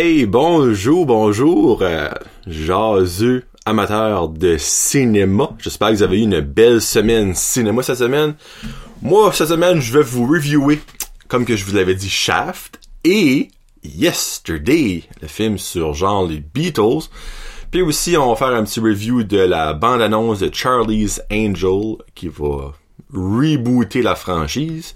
[0.00, 2.08] Hey, bonjour, bonjour, euh,
[2.46, 5.50] jaseux amateurs de cinéma.
[5.58, 8.36] J'espère que vous avez eu une belle semaine cinéma cette semaine.
[9.02, 10.78] Moi, cette semaine, je vais vous reviewer,
[11.26, 13.48] comme que je vous l'avais dit, Shaft et
[13.82, 17.08] Yesterday, le film sur genre les Beatles.
[17.72, 22.28] Puis aussi, on va faire un petit review de la bande-annonce de Charlie's Angel qui
[22.28, 22.72] va
[23.12, 24.94] rebooter la franchise.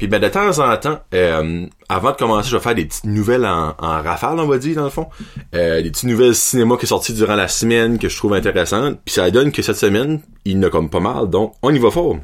[0.00, 3.04] Puis ben de temps en temps, euh, avant de commencer, je vais faire des petites
[3.04, 5.08] nouvelles en, rafale, on va dire, dans le fond.
[5.54, 8.98] Euh, des petites nouvelles cinéma qui sont sorties durant la semaine que je trouve intéressantes.
[9.04, 11.74] Puis ça donne que cette semaine, il y en a comme pas mal, donc on
[11.74, 12.16] y va fort.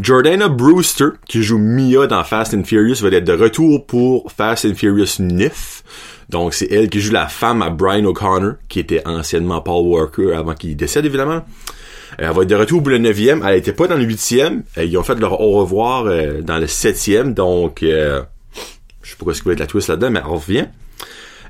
[0.00, 4.64] Jordana Brewster, qui joue Mia dans Fast and Furious, va être de retour pour Fast
[4.64, 5.84] and Furious 9.
[6.28, 10.32] Donc c'est elle qui joue la femme à Brian O'Connor, qui était anciennement Paul Walker
[10.34, 11.44] avant qu'il décède évidemment.
[12.20, 13.42] Euh, elle va être de retour pour le 9e.
[13.46, 14.62] Elle était pas dans le 8e.
[14.78, 17.34] Euh, ils ont fait leur au revoir euh, dans le 7e.
[17.34, 18.22] Donc, je
[19.02, 20.66] sais pas ce qui va être la twist là-dedans, mais elle revient.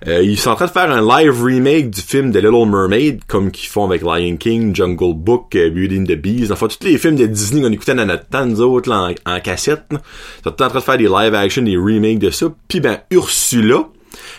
[0.06, 3.50] ils sont en train de faire un live remake du film de Little Mermaid, comme
[3.50, 6.50] qu'ils font avec Lion King, Jungle Book, Beauty and the Beast.
[6.50, 9.40] Enfin, tous les films de Disney qu'on écoutait dans notre temps, nous autres, là, en,
[9.40, 9.84] cassette.
[9.90, 9.98] Ils
[10.44, 12.46] sont en train de faire des live action, des remakes de ça.
[12.68, 13.88] Puis ben, Ursula,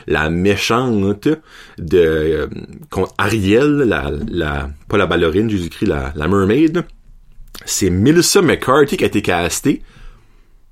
[0.08, 1.28] la méchante
[1.78, 2.48] de euh,
[3.18, 6.84] Ariel, la, la pas la ballerine, écrit la, la mermaid.
[7.66, 9.82] C'est Melissa McCarthy qui a été castée.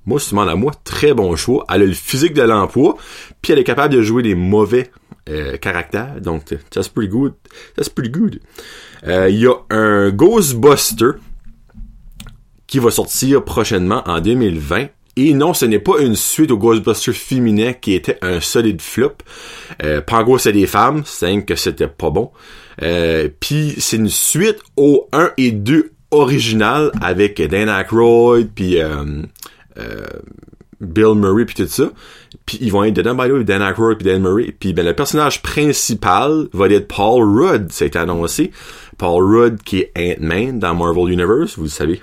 [0.04, 1.64] Moi, à moi, très bon choix.
[1.68, 2.96] Elle a le physique de l'emploi,
[3.40, 4.90] puis elle est capable de jouer des mauvais
[5.28, 6.20] euh, caractères.
[6.20, 7.34] Donc, that's pretty good.
[7.76, 8.40] That's pretty good.
[9.06, 11.12] Euh, il y a un Ghostbuster
[12.66, 17.14] qui va sortir prochainement en 2020 et non, ce n'est pas une suite au Ghostbusters
[17.14, 19.16] féminin qui était un solide flop.
[19.82, 22.30] Euh, Pango, c'est des femmes, c'est que c'était pas bon.
[22.82, 29.22] Euh, Puis c'est une suite au 1 et 2 original avec Dan Aykroyd, puis euh,
[29.78, 30.06] euh,
[30.80, 31.90] Bill Murray, puis tout ça.
[32.46, 34.54] Puis ils vont être dedans, by the Dan Aykroyd puis Dan Murray.
[34.58, 38.50] Puis ben, le personnage principal va être Paul Rudd, ça a été annoncé.
[38.98, 42.02] Paul Rudd qui est Ant-Man dans Marvel Universe, vous le savez.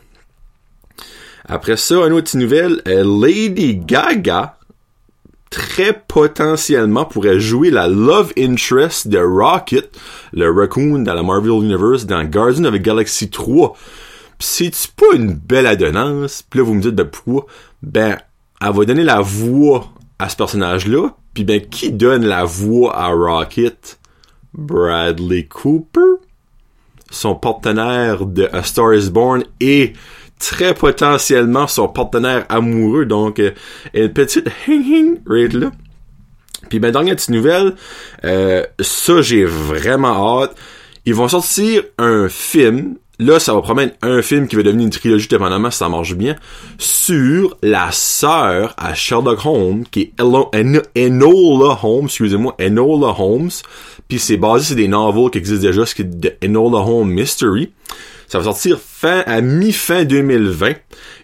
[1.49, 4.55] Après ça, une autre nouvelle, euh, Lady Gaga
[5.49, 9.97] très potentiellement pourrait jouer la love interest de Rocket,
[10.31, 13.75] le raccoon dans la Marvel Universe dans Guardian of the Galaxy 3.
[14.37, 16.43] C'est pas une belle adonnance?
[16.47, 17.47] Puis là, vous me dites, ben pourquoi?
[17.81, 18.19] Ben,
[18.61, 19.89] elle va donner la voix
[20.19, 21.15] à ce personnage-là.
[21.33, 23.99] Puis ben, qui donne la voix à Rocket?
[24.53, 26.19] Bradley Cooper?
[27.09, 29.93] Son partenaire de A Star is Born et
[30.39, 33.05] très potentiellement son partenaire amoureux.
[33.05, 33.51] Donc, euh,
[33.93, 35.71] une petite hing hing right là.
[36.69, 37.75] Puis ben dernière petite nouvelle,
[38.23, 40.55] euh, ça j'ai vraiment hâte.
[41.05, 42.95] Ils vont sortir un film.
[43.21, 46.15] Là, ça va promettre un film qui va devenir une trilogie dépendamment si ça marche
[46.15, 46.37] bien,
[46.77, 53.49] sur la sœur à Sherlock Holmes, qui est Enola Holmes, excusez-moi, Enola Holmes.
[54.07, 57.09] Puis c'est basé sur des novels qui existent déjà, ce qui est de Enola Holmes
[57.09, 57.71] Mystery.
[58.29, 60.73] Ça va sortir fin à mi-fin 2020.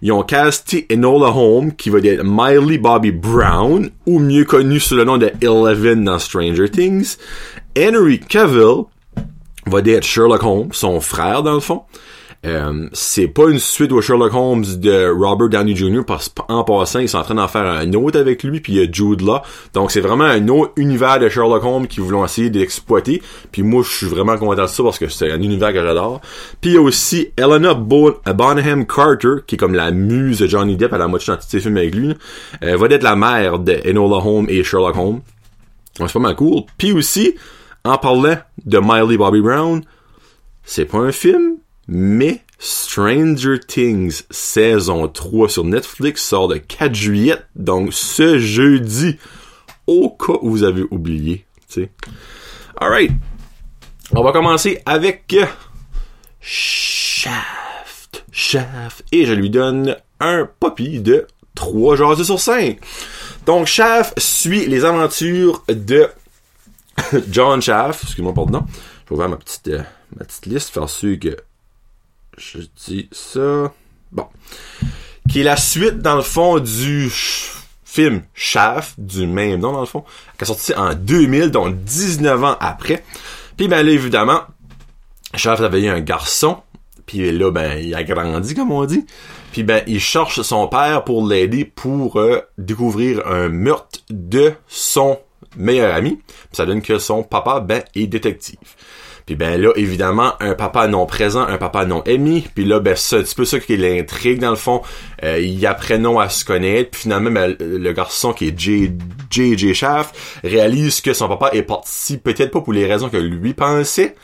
[0.02, 4.96] Ils ont casté Enola Holmes, qui va être Miley Bobby Brown, ou mieux connu sous
[4.96, 7.18] le nom de Eleven dans Stranger Things.
[7.78, 8.86] Henry Cavill
[9.68, 11.84] va être Sherlock Holmes, son frère dans le fond.
[12.46, 16.04] Euh, c'est pas une suite au Sherlock Holmes de Robert Downey Jr.
[16.06, 18.80] parce qu'en passant, ils sont en train d'en faire un autre avec lui, puis il
[18.80, 19.42] y a Jude là.
[19.74, 23.22] Donc c'est vraiment un autre univers de Sherlock Holmes qu'ils voulaient essayer d'exploiter.
[23.52, 26.22] Puis moi, je suis vraiment content de ça parce que c'est un univers que j'adore.
[26.62, 30.76] Puis il y a aussi Elena Bonham Carter, qui est comme la muse de Johnny
[30.76, 32.16] Depp à la moitié dans tous ses films avec lui.
[32.64, 35.22] Euh, va être la mère de Enola Holmes et Sherlock Holmes.
[35.98, 36.64] C'est pas mal cool.
[36.78, 37.36] Puis aussi,
[37.84, 39.82] en parlant de Miley Bobby Brown,
[40.64, 41.58] c'est pas un film,
[41.88, 49.18] mais Stranger Things saison 3 sur Netflix sort le 4 juillet, donc ce jeudi,
[49.88, 51.46] au cas où vous avez oublié.
[52.78, 53.12] Alright.
[54.12, 55.36] On va commencer avec
[56.40, 57.36] Shaft.
[58.32, 59.04] Shaft.
[59.12, 62.80] Et je lui donne un poppy de 3 jours sur 5.
[63.46, 66.08] Donc Shaft suit les aventures de
[67.30, 68.04] John Shaft.
[68.04, 68.66] Excuse-moi pour le nom.
[69.06, 69.84] Je vais ouvrir ma petite, euh,
[70.16, 71.36] ma petite liste, faire sûr que
[72.38, 73.72] je dis ça.
[74.12, 74.28] Bon.
[75.30, 77.10] Qui est la suite, dans le fond, du
[77.84, 80.04] film Shaft, du même nom, dans le fond,
[80.38, 83.04] qui est sorti en 2000, donc 19 ans après.
[83.58, 84.42] Puis, ben là, évidemment,
[85.34, 86.58] Shaft avait eu un garçon,
[87.06, 89.06] puis là, ben, il a grandi, comme on dit.
[89.52, 95.20] Puis, ben, il cherche son père pour l'aider pour euh, découvrir un meurtre de son
[95.56, 96.20] meilleur ami.
[96.52, 98.58] Ça donne que son papa, ben, est détective.
[99.26, 102.44] Puis ben là, évidemment, un papa non présent, un papa non aimé.
[102.54, 104.82] Puis là, ben c'est un petit peu ça qui est l'intrigue dans le fond.
[105.24, 106.92] Euh, ils à se connaître.
[106.92, 108.92] Puis finalement, ben, le garçon qui est J.
[109.32, 109.58] J.
[109.58, 109.74] J.
[109.74, 114.16] Shaft réalise que son papa est parti peut-être pas pour les raisons que lui pensait.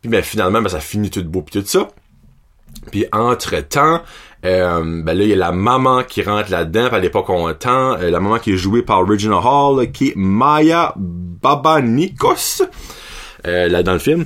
[0.00, 1.88] Puis ben finalement, ben ça finit tout beau puis tout ça.
[2.90, 4.02] Puis entre-temps,
[4.44, 7.66] euh, ben là, il y a la maman qui rentre là-dedans, elle est pas contente.
[7.66, 12.62] Euh, la maman qui est jouée par Regina Hall, qui est Maya Babanikos,
[13.46, 14.24] euh, là dans le film.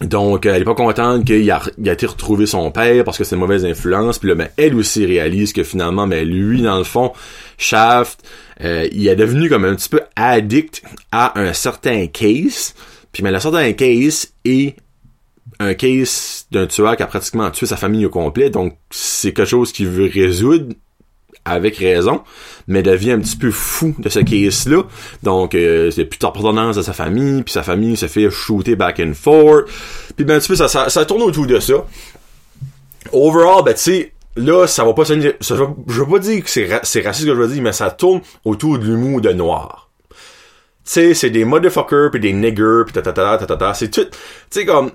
[0.00, 3.40] Donc, elle est pas contente qu'il a, il retrouvé son père parce que c'est une
[3.40, 4.18] mauvaise influence.
[4.18, 7.12] Puis là, ben, elle aussi réalise que finalement, ben, lui, dans le fond,
[7.58, 8.22] Shaft,
[8.60, 12.74] il est devenu comme un petit peu addict à un certain case.
[13.12, 14.74] Puis, mais ben, le certain case est
[15.60, 19.48] un case d'un tueur qui a pratiquement tué sa famille au complet, donc c'est quelque
[19.48, 20.74] chose qu'il veut résoudre
[21.44, 22.22] avec raison,
[22.68, 24.82] mais devient un petit peu fou de ce case-là.
[25.22, 29.00] Donc, euh, c'est plus d'appartenance à sa famille, puis sa famille se fait shooter back
[29.00, 29.66] and forth.
[30.16, 31.84] Puis ben, un petit peu, ça, ça, tourne autour de ça.
[33.12, 36.68] Overall, ben, tu sais, là, ça va pas ça, je veux pas dire que c'est,
[36.84, 39.90] c'est raciste que je veux dire, mais ça tourne autour de l'humour de noir.
[40.84, 43.90] Tu sais, c'est des motherfuckers, puis des niggers, puis ta ta ta ta ta, c'est
[43.90, 44.10] tout, tu
[44.50, 44.92] sais, comme,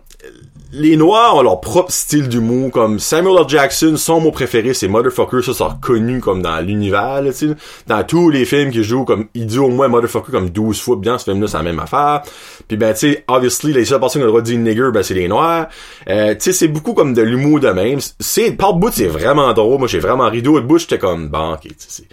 [0.72, 3.46] les Noirs ont leur propre style d'humour, comme Samuel L.
[3.48, 7.48] Jackson, son mot préféré, c'est Motherfucker, ça, c'est reconnu comme dans l'univers, tu sais.
[7.88, 10.96] Dans tous les films qu'il joue, comme, il dit au moins Motherfucker comme 12 fois,
[10.98, 12.22] bien, ce film-là, c'est la même affaire.
[12.68, 14.90] Puis ben, tu sais, obviously, les seules personnes qui ont le droit de dire nigger,
[14.94, 15.68] ben, c'est les Noirs.
[16.10, 18.00] Euh, tu sais, c'est beaucoup comme de l'humour de même.
[18.20, 19.80] C'est, par bout, c'est vraiment drôle.
[19.80, 22.04] Moi, j'ai vraiment ri de bout, j'étais comme, bon, ok, sais,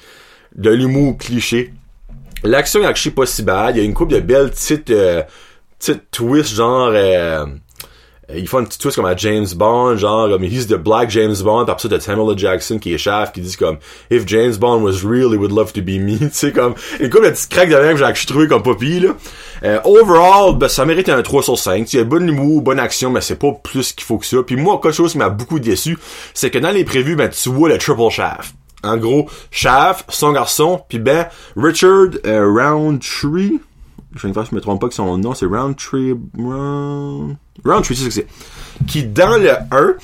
[0.55, 1.73] de l'humour cliché.
[2.45, 3.75] L'action est pas si bad.
[3.75, 5.23] Il y a une couple de belles petites, euh,
[5.79, 7.47] petites twists, genre, euh,
[8.31, 11.11] euh, il fait une petite twist comme à James Bond, genre comme he's the black
[11.11, 12.39] James Bond, après ça de Samuel.
[12.39, 13.79] Jackson qui est chef, qui dit comme
[14.11, 17.11] if James Bond was real, he would love to be me, tu sais comme une
[17.11, 19.11] couple de petites craques de même que j'ai trouvé comme poppy là.
[19.63, 21.91] Euh, overall, ben, ça mérite un 3 sur 5.
[21.93, 24.39] Il y a bon humour, bonne action, mais c'est pas plus qu'il faut que ça.
[24.45, 25.97] Puis moi, quelque chose qui m'a beaucoup déçu,
[26.35, 28.55] c'est que dans les prévus, ben tu vois le triple shaft.
[28.85, 31.27] En gros, Shaft, son garçon, puis ben
[31.57, 33.59] Richard euh, Roundtree,
[34.15, 37.37] je ne me trompe pas que son nom, c'est Roundtree, Round...
[37.65, 38.27] Roundtree, c'est c'est.
[38.87, 39.95] Qui, dans le 1,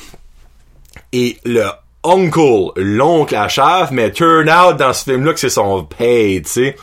[1.12, 1.67] est le
[2.05, 6.51] uncle, l'oncle à chef, mais turn out dans ce film-là que c'est son pay, tu
[6.51, 6.77] sais.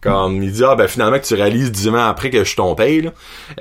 [0.00, 2.56] Comme, il dit, ah, ben, finalement, que tu réalises dix ans après que je suis
[2.56, 3.12] ton paye, là.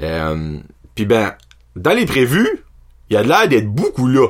[0.02, 0.58] Euh,
[0.94, 1.34] Puis ben,
[1.76, 2.64] dans les prévus,
[3.10, 4.28] il a l'air d'être beaucoup là.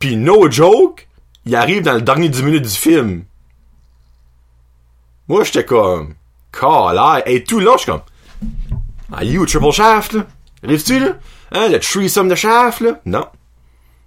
[0.00, 1.08] Puis no joke,
[1.46, 3.24] il arrive dans le dernier 10 minutes du film.
[5.28, 6.14] Moi, j'étais comme,
[6.62, 8.02] là, et tout là, je suis comme,
[9.12, 10.26] are you triple shaft, là?
[10.64, 11.16] Arrives-tu, là?
[11.52, 13.00] Hein, le threesome de shaft, là?
[13.06, 13.26] Non.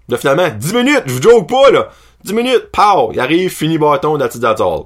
[0.09, 1.89] Là, finalement, 10 minutes, je vous joke pas, là.
[2.23, 4.85] 10 minutes, pow, il arrive, fini bâton, that's it, that's all.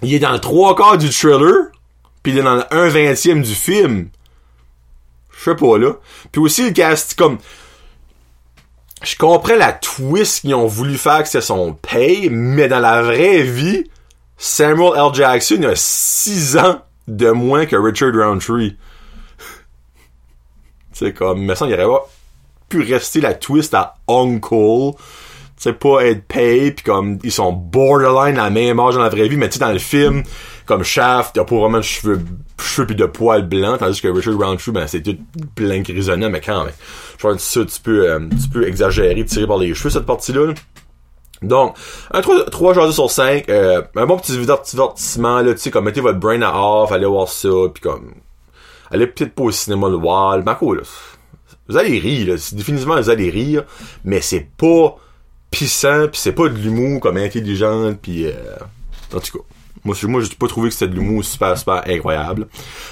[0.00, 1.70] Il est dans le trois quarts du trailer,
[2.22, 4.08] puis il est dans le 1 vingtième du film.
[5.36, 5.92] Je sais pas, là.
[6.32, 7.38] Puis aussi, le cast, comme,
[9.02, 13.02] je comprends la twist qu'ils ont voulu faire que c'est son pay, mais dans la
[13.02, 13.84] vraie vie,
[14.38, 15.12] Samuel L.
[15.12, 18.76] Jackson a 6 ans de moins que Richard Roundtree.
[20.92, 22.08] c'est comme, mais ça, il aurait pas
[22.68, 24.96] pu rester la twist à Uncle.
[25.56, 29.08] C'est pas être pay pis comme ils sont borderline à la même âge dans la
[29.08, 30.22] vraie vie, mais tu sais dans le film,
[30.66, 32.20] comme Shaft, il a pas vraiment de cheveux,
[32.60, 35.18] cheveux pis de poils blancs, tandis que Richard Roundtree, ben c'est tout
[35.56, 36.74] plein grisonnant, mais quand même.
[37.16, 39.90] Je pense que c'est un petit peu, un petit peu exagéré, tiré par les cheveux
[39.90, 40.46] cette partie-là.
[40.46, 40.54] là
[41.42, 41.76] donc,
[42.12, 46.00] un 3, 3 sur 5, euh, un bon petit divertissement, là, tu sais, comme mettez
[46.00, 48.14] votre brain à off, allez voir ça, puis comme,
[48.90, 50.82] allez peut-être pas au cinéma le voir, Marco, là,
[51.68, 53.64] vous allez rire, là, définitivement vous allez rire,
[54.04, 54.96] mais c'est pas
[55.50, 58.32] pissant, puis c'est pas de l'humour comme intelligent, puis euh,
[59.14, 59.44] en tout cas,
[59.84, 62.48] moi, moi j'ai pas trouvé que c'était de l'humour super, super incroyable.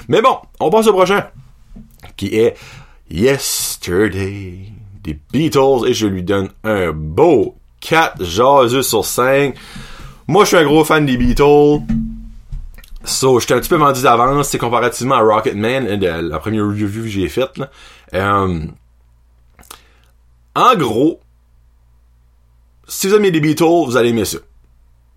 [0.09, 1.26] Mais bon, on passe au prochain,
[2.17, 2.57] qui est
[3.11, 4.73] Yesterday.
[5.03, 7.55] Des Beatles, et je lui donne un beau
[7.87, 9.55] 4 jaseux sur 5.
[10.26, 11.83] Moi, je suis un gros fan des Beatles.
[13.05, 17.09] So, j'étais un petit peu vendu d'avance, c'est comparativement à Rocketman, la première review que
[17.09, 17.61] j'ai faite.
[18.12, 18.66] Euh,
[20.57, 21.21] en gros,
[22.88, 24.38] si vous aimez les Beatles, vous allez aimer ça.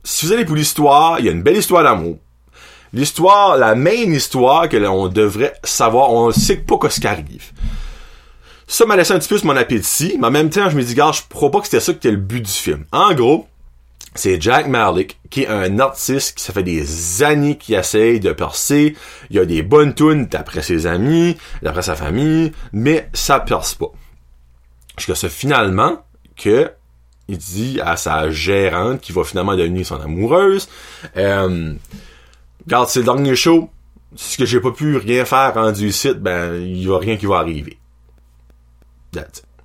[0.03, 2.17] Si vous allez pour l'histoire, il y a une belle histoire d'amour.
[2.93, 7.51] L'histoire, la main histoire que l'on devrait savoir, on sait pas ce qui arrive.
[8.71, 10.93] Ça m'a laissé un petit peu mon appétit, mais en même temps, je me dis,
[10.93, 12.85] gars, je crois pas que c'était ça qui était le but du film.
[12.91, 13.47] En gros,
[14.13, 18.31] c'est Jack Malik, qui est un artiste qui ça fait des années qu'il essaye de
[18.31, 18.95] percer.
[19.31, 23.91] Il a des bonnes tunes d'après ses amis, d'après sa famille, mais ça perce pas.
[24.99, 26.05] Jusqu'à ce finalement
[26.37, 26.71] que
[27.27, 30.69] il dit à sa gérante qui va finalement devenir son amoureuse,
[31.17, 31.73] euh,
[32.67, 33.71] regarde, c'est le dernier show,
[34.15, 37.25] ce que j'ai pas pu rien faire rendu site, ben, il y a rien qui
[37.25, 37.79] va arriver.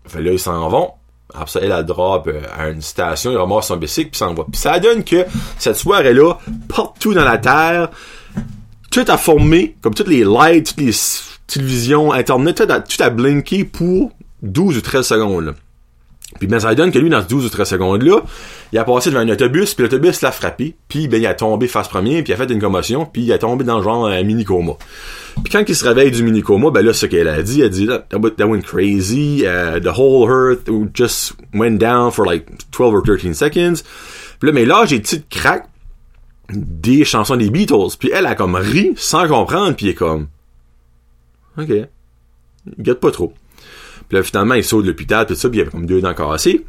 [0.06, 0.90] Fait là, ils s'en vont.
[1.32, 4.34] Après ça, elle, a drop euh, à une station, il ramasse son bicycle, puis s'en
[4.34, 4.44] va.
[4.44, 5.24] Puis ça donne que
[5.58, 6.34] cette soirée-là,
[6.68, 7.90] partout dans la Terre,
[8.90, 10.92] tout a formé, comme toutes les lights, toutes les
[11.46, 15.44] télévisions, Internet, tout a, tout a blinké pour 12 ou 13 secondes.
[15.46, 15.52] Là.
[16.38, 18.22] Puis ben, ça donne que lui, dans ce 12 ou 13 secondes-là,
[18.72, 21.68] il a passé devant un autobus, puis l'autobus l'a frappé, puis ben, il a tombé
[21.68, 24.06] face première, puis il a fait une commotion, puis il a tombé dans le genre
[24.06, 24.72] un mini-coma.
[25.42, 27.68] Puis quand il se réveille du mini-coma, ben là, ce qu'elle a dit, elle a
[27.68, 33.02] dit, that, went crazy, uh, the whole earth just went down for like 12 or
[33.02, 33.82] 13 seconds.
[34.40, 35.68] Puis là, mais là, j'ai petite crack
[36.50, 40.26] des chansons des Beatles, puis elle a comme ri, sans comprendre, puis il est comme,
[41.58, 41.70] ok,
[42.78, 43.32] il pas trop.
[44.08, 46.14] Puis là, finalement, il saute de l'hôpital, tout ça, puis il avait comme deux dents
[46.14, 46.64] cassées.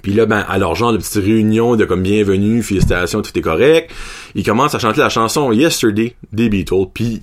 [0.00, 3.42] Puis là, ben, à leur genre de petite réunion de comme bienvenue, félicitations, tout est
[3.42, 3.90] correct.
[4.34, 7.22] Il commence à chanter la chanson Yesterday des Beatles, puis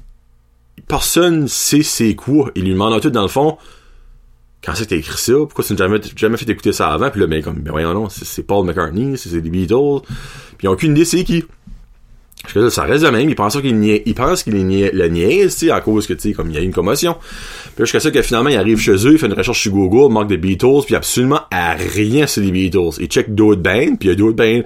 [0.87, 2.51] personne sait c'est quoi.
[2.55, 3.57] Il lui demande tout dans le fond,
[4.63, 7.27] quand c'est écrit ça, pourquoi tu n'as jamais, jamais fait écouter ça avant, puis là,
[7.27, 10.01] ben, comme, ben voyons non, c'est Paul McCartney, c'est des Beatles,
[10.57, 11.45] puis ils ont aucune idée c'est qui.
[12.41, 13.29] Parce que ça reste de même.
[13.29, 16.33] Il pense qu'il il pense qu'il le niaise, tu sais, à cause que, tu sais,
[16.33, 17.17] comme il y a une commotion.
[17.75, 20.11] Puis jusqu'à ça que finalement, il arrive chez eux, il fait une recherche sur Google,
[20.11, 22.97] manque des Beatles, puis absolument à rien sur les Beatles.
[22.99, 24.61] Il check d'autres bands, puis il y a d'autres bands.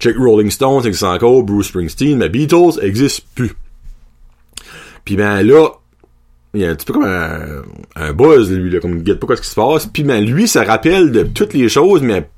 [0.00, 3.52] Check Rolling Stones, existe encore, Bruce Springsteen, mais Beatles existe plus.
[5.04, 5.68] Puis ben là,
[6.54, 7.62] il y a un petit peu comme un,
[7.96, 9.86] un buzz, lui, là, comme il guette pas quoi ce qui se passe.
[9.86, 12.28] Puis ben lui, ça rappelle de toutes les choses, mais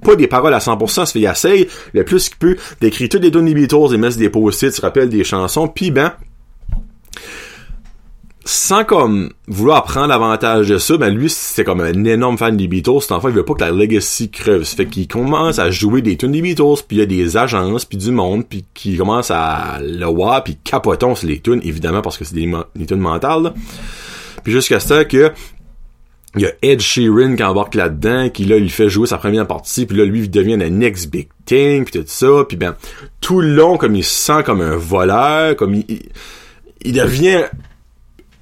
[0.00, 3.22] pas des paroles à 100%, ça fait il essaye le plus qu'il peut d'écrire toutes
[3.22, 6.12] les données Beatles et mettre des post-it, se rappelle des chansons, puis ben
[8.44, 12.66] sans comme vouloir prendre l'avantage de ça, ben lui c'est comme un énorme fan des
[12.66, 15.70] Beatles, cet enfant il veut pas que la legacy creve, ça fait qu'il commence à
[15.70, 18.64] jouer des tunes des Beatles, puis il y a des agences, puis du monde, puis
[18.74, 22.50] qui commence à le voir, puis capotons sur les tunes évidemment parce que c'est des,
[22.74, 23.52] des tunes mentales.
[24.42, 25.32] Puis jusqu'à ce que
[26.36, 29.46] il y a Ed Sheeran qui embarque là-dedans, qui là, il fait jouer sa première
[29.46, 32.74] partie, puis là, lui, il devient un next big thing, puis tout ça, puis ben,
[33.20, 35.84] tout le long, comme il se sent comme un voleur, comme il,
[36.80, 37.44] il, devient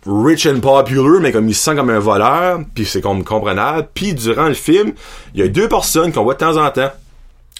[0.06, 3.88] rich and popular, mais comme il se sent comme un voleur, puis c'est comme comprenable,
[3.92, 4.92] puis durant le film,
[5.34, 6.92] il y a deux personnes qu'on voit de temps en temps,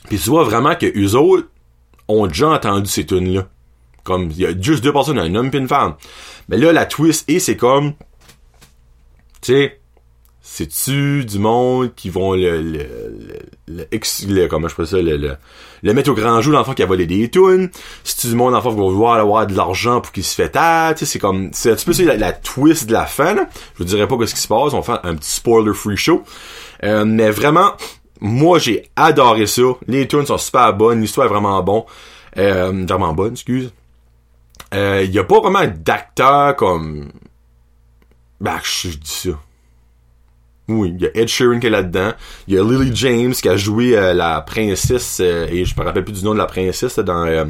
[0.08, 1.48] puis tu vois vraiment que eux autres
[2.06, 3.48] ont déjà entendu ces tunes-là.
[4.04, 5.94] Comme, il y a juste deux personnes, un homme et une femme.
[6.48, 7.92] Mais là, la twist, et c'est comme,
[9.42, 9.79] tu sais,
[10.52, 12.86] c'est-tu du monde qui vont le, le,
[13.68, 15.36] le, le, comment je peux ça, le,
[15.82, 17.70] le, mettre au grand jour l'enfant qui a volé des tunes?
[18.02, 20.94] C'est-tu du monde l'enfant qui va vouloir avoir de l'argent pour qu'il se fait taire?
[20.96, 23.48] Tu sais, c'est comme, c'est un petit peu ça, la, twist de la fin, là.
[23.74, 26.24] Je vous dirais pas ce qui se passe, on fait un petit spoiler free show.
[26.82, 27.74] Euh, mais vraiment,
[28.20, 29.62] moi j'ai adoré ça.
[29.86, 31.86] Les tunes sont super bonnes, l'histoire est vraiment bon.
[32.38, 33.72] Euh, vraiment bonne, excuse.
[34.72, 37.08] Il euh, y a pas vraiment d'acteur comme,
[38.40, 39.30] bah, je dis ça
[40.84, 42.12] il y a Ed Sheeran qui est là-dedans.
[42.48, 45.84] Il y a Lily James qui a joué euh, la princesse, euh, et je me
[45.84, 47.44] rappelle plus du nom de la princesse, dans euh,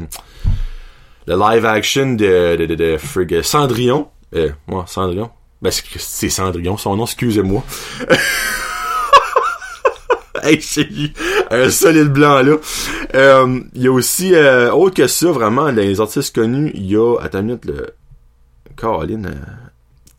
[1.27, 4.07] le live action de, de, Cendrillon.
[4.87, 5.29] Cendrillon.
[5.61, 7.63] Ben, c'est Cendrillon, son nom, excusez-moi.
[10.59, 10.87] c'est
[11.51, 12.57] un solide blanc, là.
[13.75, 14.33] Il y a aussi,
[14.73, 17.93] autre que ça, vraiment, les artistes connus, il y a, attends une minute, le...
[18.77, 19.29] Caroline,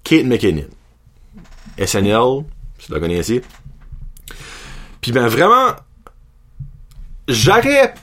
[0.04, 0.66] Kate McKinnon.
[1.78, 2.44] SNL,
[2.86, 3.42] tu la connaissais.
[5.00, 5.74] Puis ben vraiment,
[7.28, 7.94] j'aurais,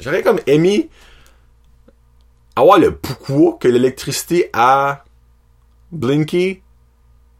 [0.00, 0.88] j'aurais comme aimé
[2.54, 5.04] avoir le pourquoi que l'électricité a
[5.92, 6.62] blinké.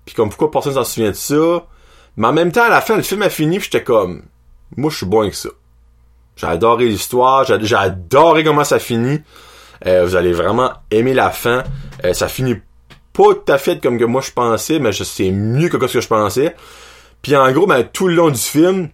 [0.04, 1.66] Puis comme pourquoi personne s'en souvient de ça.
[2.16, 4.22] Mais en même temps, à la fin, le film a fini, j'étais comme,
[4.76, 5.50] moi je suis bon avec ça.
[6.36, 9.22] J'ai adoré l'histoire, j'ai adoré comment ça finit.
[9.86, 11.64] Euh, vous allez vraiment aimer la fin.
[12.04, 12.56] Euh, ça finit
[13.16, 16.00] pas tout à fait comme que moi je pensais, mais c'est mieux que ce que
[16.00, 16.54] je pensais.
[17.22, 18.90] Puis en gros, ben, tout le long du film,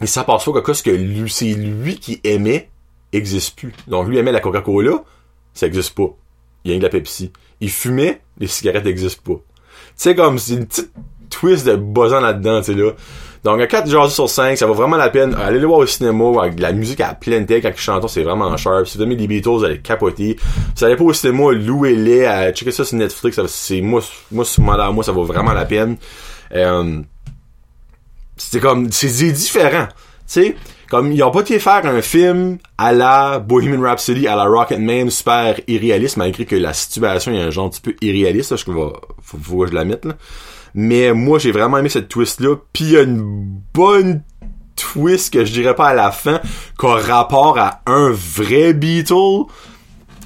[0.00, 2.68] il s'aperçoit que ce que c'est lui qui aimait
[3.12, 3.72] existe plus.
[3.88, 5.02] Donc lui aimait la Coca-Cola,
[5.54, 6.14] ça existe pas.
[6.64, 7.32] Il y a de la Pepsi.
[7.60, 9.40] Il fumait, les cigarettes n'existent pas.
[9.40, 10.92] Tu sais, comme, c'est une petite
[11.38, 12.90] twist de buzzant là-dedans, tu sais, là.
[13.46, 15.32] Donc, à 4 jours sur 5, ça vaut vraiment la peine.
[15.34, 18.24] Allez le voir au cinéma, avec la musique à pleine tête, quand ils chantent, c'est
[18.24, 18.88] vraiment sharp.
[18.88, 20.36] Si vous aimez des Beatles, vous allez capoter.
[20.74, 24.00] Si vous allez pas au cinéma, louez-les, à checker ça sur Netflix, c'est, moi,
[24.32, 25.96] moi, moi, moi, ça vaut vraiment la peine.
[26.56, 27.00] Euh,
[28.36, 29.86] c'est comme, c'est différent.
[29.86, 29.94] Tu
[30.26, 30.56] sais,
[30.90, 35.08] comme, ils ont pas été faire un film à la Bohemian Rhapsody, à la Rocketman,
[35.10, 38.92] super irréaliste, malgré que la situation est un genre un petit peu irréaliste, je faut,
[39.22, 40.14] faut que je la mette, là.
[40.76, 42.56] Mais moi, j'ai vraiment aimé cette twist-là.
[42.72, 44.22] Puis il y a une bonne
[44.76, 46.40] twist que je dirais pas à la fin,
[46.78, 49.46] qu'un rapport à un vrai Beatle.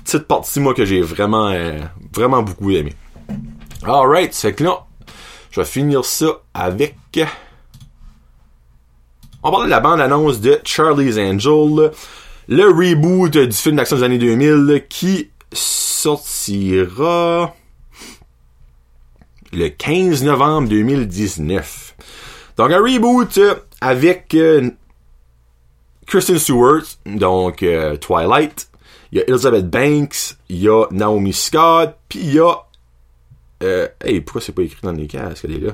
[0.04, 1.78] petite partie, moi, que j'ai vraiment, euh,
[2.12, 2.92] vraiment beaucoup aimé.
[3.84, 4.84] Alright, c'est que là,
[5.52, 6.96] je vais finir ça avec...
[9.42, 11.92] On parle de la bande-annonce de Charlie's Angel,
[12.48, 16.24] le reboot du film d'action des années 2000 qui sortira
[19.52, 21.96] le 15 novembre 2019.
[22.56, 23.40] Donc un reboot
[23.80, 24.70] avec euh,
[26.06, 28.68] Kristen Stewart, donc euh, Twilight,
[29.12, 32.54] il y a Elizabeth Banks, il y a Naomi Scott, puis il y a
[33.62, 35.72] euh, hey, pourquoi c'est pas écrit dans les casques, elle est là?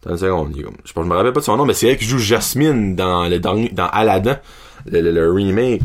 [0.00, 2.04] Attends une seconde, je, je me rappelle pas de son nom, mais c'est elle qui
[2.04, 4.38] joue Jasmine dans le dans, Aladdin,
[4.86, 5.82] le, remake.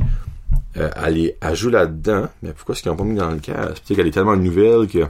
[0.77, 3.39] Euh, elle, est, elle joue là-dedans, mais pourquoi est-ce qu'ils ont pas mis dans le
[3.39, 3.83] casque?
[3.85, 5.05] Peut-être qu'elle est tellement nouvelle que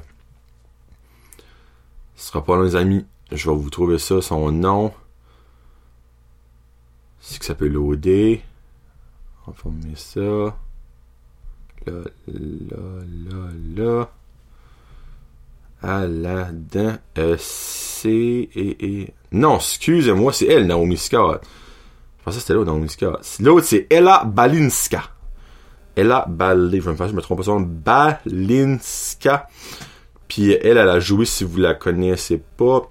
[2.20, 3.06] ce sera pas les amis.
[3.32, 4.94] Je vais vous trouver ça, son nom.
[7.22, 8.42] C'est que ça peut loader.
[9.48, 10.20] On va mettre ça.
[10.20, 12.78] Là, là,
[13.30, 14.10] là, là.
[15.82, 17.00] Aladdin.
[17.18, 18.10] Euh, c'est...
[18.10, 19.14] Et, et...
[19.32, 21.42] Non, excusez-moi, c'est elle, Naomi Scott.
[22.20, 23.38] Je pensais que c'était l'autre, Naomi Scott.
[23.40, 25.04] L'autre, c'est Ella Balinska.
[25.96, 26.70] Ella Bal...
[26.70, 28.20] Je me, me trompe pas.
[28.26, 29.48] Balinska.
[30.30, 32.90] Puis elle, elle a joué, si vous la connaissez pas...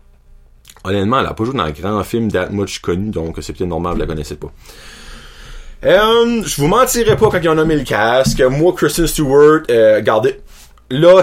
[0.85, 3.69] Honnêtement, elle a pas joué dans un grand film that much connu, donc c'est peut-être
[3.69, 4.53] normal, vous la connaissez pas.
[5.85, 8.41] Euh, je vous mentirai pas quand ils ont nommé le casque.
[8.43, 10.41] Moi, Kristen Stewart, euh, regardez,
[10.91, 11.23] là,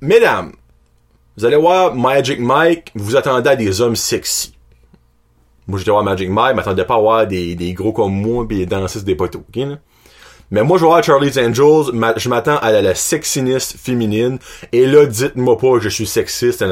[0.00, 0.52] mesdames,
[1.36, 4.54] vous allez voir Magic Mike, vous attendez à des hommes sexy.
[5.66, 8.58] Moi, j'étais voir Magic Mike, m'attendais pas à voir des, des gros comme moi pis
[8.58, 9.78] des dansistes des poteaux, ok, là?
[10.50, 14.38] Mais moi, je voir Charlie's Angels, je m'attends à la, sexiness féminine.
[14.72, 16.64] Et là, dites-moi pas que je suis sexiste,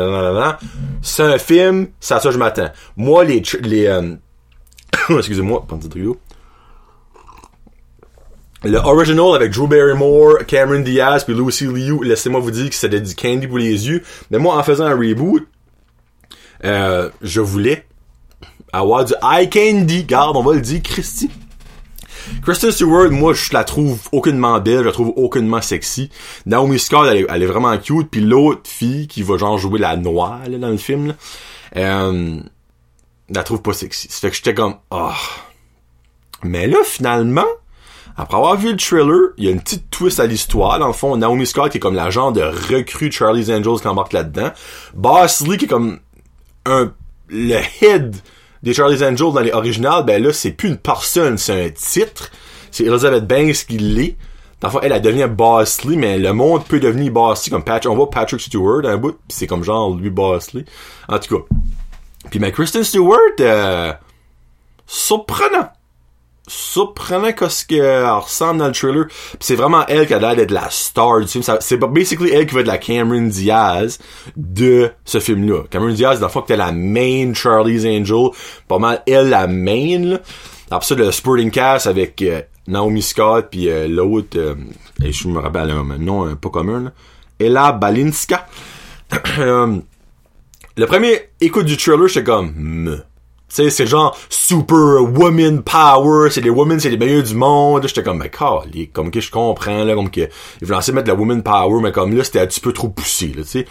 [1.02, 2.70] C'est un film, c'est à ça je m'attends.
[2.96, 3.42] Moi, les...
[3.60, 4.14] les euh,
[5.16, 5.88] Excusez-moi, pas de
[8.64, 13.00] le original avec Drew Barrymore, Cameron Diaz puis Lucy Liu, laissez-moi vous dire que c'était
[13.00, 14.02] du candy pour les yeux.
[14.32, 15.46] Mais moi, en faisant un reboot,
[16.64, 17.86] euh, je voulais
[18.72, 20.04] avoir du eye candy.
[20.04, 21.30] Garde, on va le dire, Christy.
[22.42, 26.10] Kristen Stewart, moi, je la trouve aucunement belle, je la trouve aucunement sexy.
[26.46, 28.10] Naomi Scott, elle est, vraiment cute.
[28.10, 31.14] Puis l'autre fille qui va genre jouer la noire là, dans le film, là,
[31.76, 32.40] euh,
[33.28, 34.08] la trouve pas sexy.
[34.10, 35.10] Ça fait que j'étais comme, oh.
[36.42, 37.46] Mais là, finalement,
[38.16, 40.78] après avoir vu le trailer, il y a une petite twist à l'histoire.
[40.78, 43.88] Dans le fond, Naomi Scott qui est comme la genre de recrue Charlie's Angels qui
[43.88, 44.50] embarque là-dedans.
[44.94, 46.00] Boss Lee qui est comme
[46.66, 46.92] un
[47.28, 48.16] le head
[48.62, 52.30] des Charlie's Angels dans les originales, ben là, c'est plus une personne, c'est un titre.
[52.70, 54.16] C'est Elizabeth Banks qui l'est.
[54.60, 57.92] Fond, elle a devenu Boss Lee, mais le monde peut devenir Boss Lee, comme Patrick,
[57.92, 60.64] on voit Patrick Stewart un bout, c'est comme genre lui Boss Lee.
[61.08, 61.44] En tout cas.
[62.30, 63.92] Puis mais Kristen Stewart, euh,
[64.86, 65.70] surprenant
[66.48, 69.06] surprenant ce qu'elle ressemble dans le trailer.
[69.40, 71.44] c'est vraiment elle qui a l'air d'être la star du film.
[71.60, 73.98] C'est basically elle qui va être la Cameron Diaz
[74.36, 75.64] de ce film-là.
[75.70, 78.30] Cameron Diaz, dans le fond, que la main Charlie's Angel.
[78.66, 80.18] Pas mal elle la main, là.
[80.70, 84.54] Après ça, le Sporting Cast avec euh, Naomi Scott puis euh, l'autre, euh,
[85.00, 86.92] je me rappelle un nom pas commun.
[87.40, 88.46] Ella Balinska.
[89.38, 92.52] le premier écoute du trailer, j'étais comme,
[92.94, 93.00] tu
[93.48, 97.86] sais, c'est genre super woman power, c'est les women, c'est les meilleurs du monde.
[97.86, 100.20] J'étais comme, mais calé, comme que je comprends, là, comme que,
[100.60, 102.88] ils voulaient essayer mettre la woman power, mais comme là, c'était un petit peu trop
[102.88, 103.66] poussé, là, tu sais.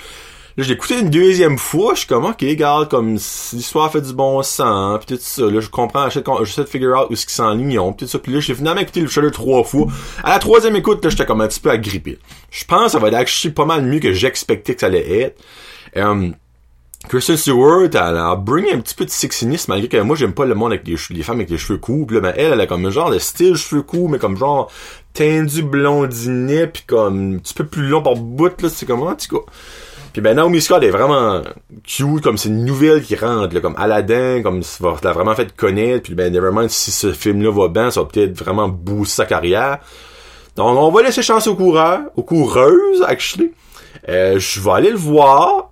[0.57, 4.01] Là, je l'ai écouté une deuxième fois, je suis comme, ok, regarde, comme, l'histoire fait
[4.01, 7.27] du bon sens, pis tout ça, là, je comprends, j'essaie de figure out où ce
[7.27, 9.85] qu'ils s'enlignent, pis tout ça, pis là, j'ai finalement écouté le trailer trois fois.
[10.23, 12.17] À la troisième écoute, là, j'étais comme un petit peu agrippé.
[12.49, 15.39] Je pense que ça va être pas mal mieux que j'expectais que ça allait être.
[15.95, 16.33] Um,
[17.07, 20.45] Kristen Stewart, elle a bring un petit peu de sexiness, malgré que moi, j'aime pas
[20.45, 22.07] le monde avec les, les femmes avec les cheveux courts.
[22.11, 24.69] Là, ben, elle, elle a comme un genre de style cheveux courts, mais comme genre
[25.13, 29.15] tendu blondinet, puis comme un petit peu plus long par bout, là, c'est comme, en
[29.15, 29.51] tout cas.
[30.11, 31.43] Puis ben, Naomi Scott est vraiment
[31.85, 35.55] cute, comme c'est une nouvelle qui rentre, là, comme Aladdin, comme ça l'a vraiment fait
[35.55, 39.25] connaître, puis ben, vraiment, si ce film-là va bien, ça va peut-être vraiment booster sa
[39.25, 39.79] carrière.
[40.57, 43.51] Donc, on va laisser chance aux coureurs, aux coureuses, actually.
[44.09, 45.66] Euh, je vais aller le voir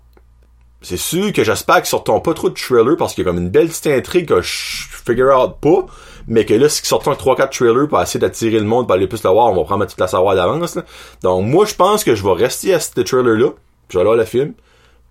[0.86, 3.41] c'est sûr que j'espère qu'ils sortent pas trop de trailer parce qu'il y a comme
[3.41, 5.88] une belle petite intrigue que je figure out pas,
[6.28, 9.24] mais que là, qu'ils sortent 3-4 trailers pour essayer d'attirer le monde pour aller plus
[9.24, 10.78] le voir, on va prendre toute la savoir d'avance.
[11.24, 13.50] Donc moi, je pense que je vais rester à ce trailer-là,
[13.89, 14.54] je vais aller voir le film,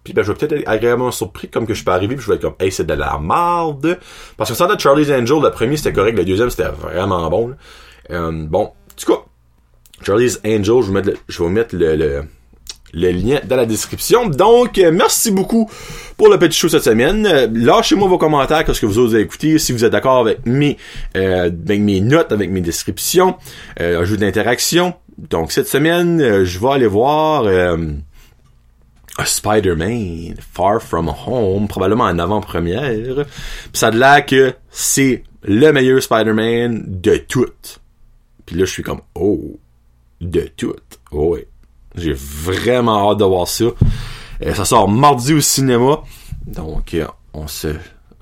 [0.05, 2.31] puis ben, je vais peut-être être agréablement surpris comme que je peux arriver, puis je
[2.31, 3.99] vais être comme, hey, c'est de la merde.
[4.37, 7.57] Parce que ça de Charlie's Angel, le premier c'était correct, le deuxième c'était vraiment bon.
[8.11, 9.23] Euh, bon, en tout cas,
[10.03, 12.29] Charlie's Angel, je vais mettre le, je vais mettre le
[12.95, 14.27] lien dans la description.
[14.29, 15.71] Donc, euh, merci beaucoup
[16.17, 17.27] pour le petit show cette semaine.
[17.27, 20.77] Euh, Lâchez-moi vos commentaires, qu'est-ce que vous avez écouté, si vous êtes d'accord avec mes,
[21.17, 23.37] euh, avec mes notes, avec mes descriptions,
[23.81, 24.95] euh, un jeu d'interaction.
[25.19, 27.47] Donc, cette semaine, euh, je vais aller voir...
[29.25, 33.25] Spider-Man Far From Home, probablement en avant-première.
[33.73, 37.81] Ça de l'air que c'est le meilleur Spider-Man de toutes.
[38.45, 39.57] Puis là, je suis comme, oh,
[40.21, 40.99] de toutes.
[41.13, 41.47] Oh, ouais.
[41.97, 43.65] J'ai vraiment hâte de voir ça.
[44.43, 46.01] Euh, ça sort mardi au cinéma.
[46.47, 47.69] Donc, euh, on se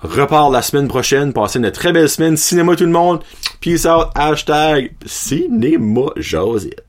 [0.00, 1.32] repart la semaine prochaine.
[1.32, 2.36] Passez une très belle semaine.
[2.36, 3.20] Cinéma tout le monde.
[3.60, 4.08] Peace out.
[4.14, 6.10] Hashtag cinéma.